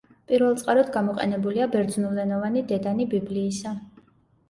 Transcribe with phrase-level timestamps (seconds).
[0.29, 3.79] პირველწყაროდ გამოყენებულია ბერძნულენოვანი დედანი ბიბლიისა.